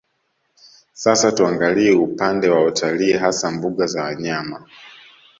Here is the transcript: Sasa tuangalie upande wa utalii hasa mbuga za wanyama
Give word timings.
Sasa 0.93 1.31
tuangalie 1.31 1.91
upande 1.95 2.49
wa 2.49 2.65
utalii 2.65 3.13
hasa 3.13 3.51
mbuga 3.51 3.87
za 3.87 4.03
wanyama 4.03 4.67